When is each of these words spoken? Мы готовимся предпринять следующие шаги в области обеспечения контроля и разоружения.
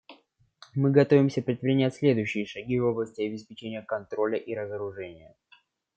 Мы 0.73 0.89
готовимся 0.89 1.43
предпринять 1.43 1.93
следующие 1.93 2.47
шаги 2.47 2.79
в 2.79 2.85
области 2.87 3.21
обеспечения 3.21 3.83
контроля 3.83 4.39
и 4.39 4.55
разоружения. 4.55 5.35